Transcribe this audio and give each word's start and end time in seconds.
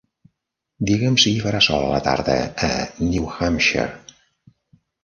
Diguem 0.91 1.17
si 1.25 1.33
hi 1.35 1.43
farà 1.43 1.61
sol 1.67 1.85
a 1.91 1.93
la 1.93 2.01
tarda 2.09 2.41
a 2.71 2.71
New 3.13 3.31
Hampshire 3.37 3.89